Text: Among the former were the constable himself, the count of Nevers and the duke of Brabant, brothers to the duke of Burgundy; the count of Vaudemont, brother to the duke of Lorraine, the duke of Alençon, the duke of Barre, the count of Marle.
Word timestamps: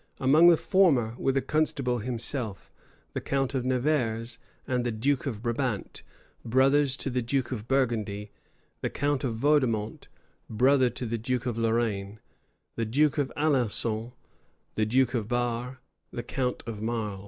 Among 0.19 0.47
the 0.47 0.57
former 0.57 1.13
were 1.19 1.31
the 1.33 1.43
constable 1.43 1.99
himself, 1.99 2.71
the 3.13 3.21
count 3.21 3.53
of 3.53 3.63
Nevers 3.63 4.39
and 4.65 4.83
the 4.83 4.91
duke 4.91 5.27
of 5.27 5.43
Brabant, 5.43 6.01
brothers 6.43 6.97
to 6.97 7.11
the 7.11 7.21
duke 7.21 7.51
of 7.51 7.67
Burgundy; 7.67 8.31
the 8.81 8.89
count 8.89 9.23
of 9.23 9.35
Vaudemont, 9.35 10.07
brother 10.49 10.89
to 10.89 11.05
the 11.05 11.19
duke 11.19 11.45
of 11.45 11.55
Lorraine, 11.55 12.19
the 12.77 12.85
duke 12.85 13.19
of 13.19 13.31
Alençon, 13.37 14.13
the 14.73 14.87
duke 14.87 15.13
of 15.13 15.27
Barre, 15.27 15.77
the 16.09 16.23
count 16.23 16.63
of 16.65 16.81
Marle. 16.81 17.19